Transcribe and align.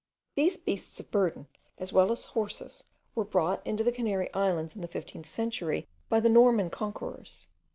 These 0.33 0.57
beasts 0.57 0.99
of 0.99 1.11
burden, 1.11 1.45
as 1.77 1.93
well 1.93 2.11
as 2.11 2.25
horses, 2.25 2.85
were 3.13 3.23
brought 3.23 3.63
into 3.67 3.83
the 3.83 3.91
Canary 3.91 4.33
Islands 4.33 4.75
in 4.75 4.81
the 4.81 4.87
fifteenth 4.87 5.27
century 5.27 5.87
by 6.09 6.19
the 6.19 6.27
Norman 6.27 6.71
conquerors. 6.71 7.49